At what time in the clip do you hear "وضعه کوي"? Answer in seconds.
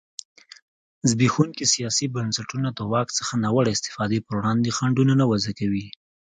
5.31-5.85